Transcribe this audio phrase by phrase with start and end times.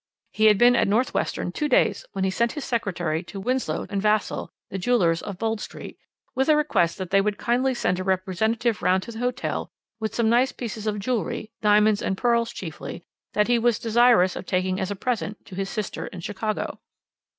[0.31, 3.39] He had been at the North Western two days when he sent his secretary to
[3.39, 5.99] Window and Vassall, the jewellers of Bold Street,
[6.33, 9.69] with a request that they would kindly send a representative round to the hotel
[9.99, 13.03] with some nice pieces of jewellery, diamonds and pearls chiefly,
[13.33, 16.79] which he was desirous of taking as a present to his sister in Chicago.